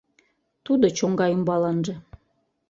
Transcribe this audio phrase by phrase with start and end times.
[0.65, 1.95] Тудо чоҥга ӱмбаланже